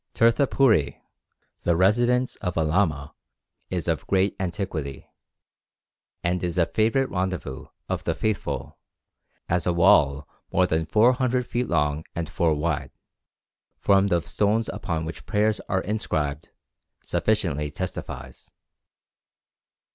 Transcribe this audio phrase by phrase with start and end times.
[0.15, 0.97] Tirthapuri,
[1.61, 3.13] the residence of a lama,
[3.69, 5.05] is of great antiquity,
[6.23, 8.79] and is a favourite rendezvous for the faithful,
[9.47, 12.89] as a wall more than 400 feet long and four wide,
[13.77, 16.49] formed of stones upon which prayers are inscribed,
[17.03, 18.49] sufficiently testifies.